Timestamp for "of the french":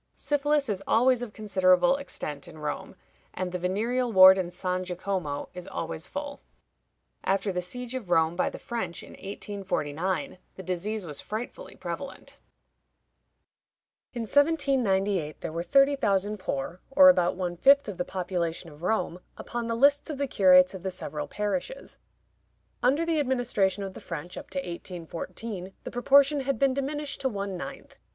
23.83-24.35